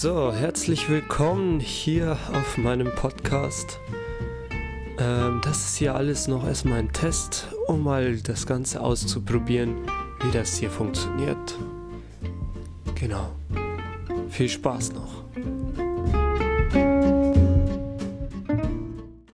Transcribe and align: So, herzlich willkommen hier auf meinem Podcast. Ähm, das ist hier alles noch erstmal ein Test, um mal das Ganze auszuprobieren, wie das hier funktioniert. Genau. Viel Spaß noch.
So, 0.00 0.32
herzlich 0.32 0.88
willkommen 0.88 1.58
hier 1.58 2.16
auf 2.32 2.56
meinem 2.56 2.94
Podcast. 2.94 3.80
Ähm, 4.96 5.40
das 5.42 5.70
ist 5.70 5.76
hier 5.78 5.96
alles 5.96 6.28
noch 6.28 6.46
erstmal 6.46 6.78
ein 6.78 6.92
Test, 6.92 7.48
um 7.66 7.82
mal 7.82 8.16
das 8.18 8.46
Ganze 8.46 8.80
auszuprobieren, 8.80 9.74
wie 10.20 10.30
das 10.30 10.56
hier 10.56 10.70
funktioniert. 10.70 11.58
Genau. 12.94 13.32
Viel 14.30 14.48
Spaß 14.48 14.92
noch. 14.92 15.24